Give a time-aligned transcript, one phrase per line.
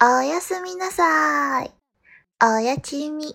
[0.00, 1.72] おやすみなさい。
[2.40, 3.34] おやちみ。